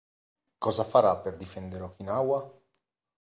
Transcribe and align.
Cosa 0.67 0.83
farà 0.93 1.15
per 1.17 1.37
difendere 1.37 1.83
Okinawa?". 1.83 2.41